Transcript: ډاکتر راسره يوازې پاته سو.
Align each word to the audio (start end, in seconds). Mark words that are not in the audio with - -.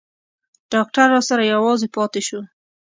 ډاکتر 0.71 1.05
راسره 1.13 1.43
يوازې 1.53 1.87
پاته 1.95 2.21
سو. 2.27 2.39